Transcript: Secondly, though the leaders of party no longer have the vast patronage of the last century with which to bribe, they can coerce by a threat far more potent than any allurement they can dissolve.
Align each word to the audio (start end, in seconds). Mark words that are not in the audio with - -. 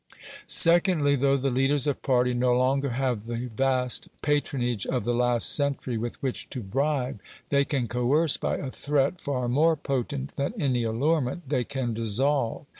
Secondly, 0.47 1.15
though 1.15 1.37
the 1.37 1.51
leaders 1.51 1.85
of 1.85 2.01
party 2.01 2.33
no 2.33 2.57
longer 2.57 2.89
have 2.89 3.27
the 3.27 3.51
vast 3.55 4.09
patronage 4.23 4.87
of 4.87 5.03
the 5.03 5.13
last 5.13 5.53
century 5.55 5.95
with 5.95 6.19
which 6.23 6.49
to 6.49 6.63
bribe, 6.63 7.19
they 7.49 7.63
can 7.63 7.87
coerce 7.87 8.35
by 8.35 8.57
a 8.57 8.71
threat 8.71 9.21
far 9.21 9.47
more 9.47 9.75
potent 9.75 10.35
than 10.37 10.59
any 10.59 10.81
allurement 10.81 11.47
they 11.47 11.63
can 11.63 11.93
dissolve. 11.93 12.65